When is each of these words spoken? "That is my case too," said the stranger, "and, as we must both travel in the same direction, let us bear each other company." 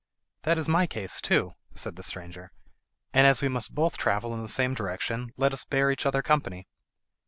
"That 0.41 0.57
is 0.57 0.67
my 0.67 0.87
case 0.87 1.21
too," 1.21 1.51
said 1.75 1.95
the 1.95 2.01
stranger, 2.01 2.51
"and, 3.13 3.27
as 3.27 3.43
we 3.43 3.47
must 3.47 3.75
both 3.75 3.99
travel 3.99 4.33
in 4.33 4.41
the 4.41 4.47
same 4.47 4.73
direction, 4.73 5.31
let 5.37 5.53
us 5.53 5.63
bear 5.63 5.91
each 5.91 6.07
other 6.07 6.23
company." 6.23 6.67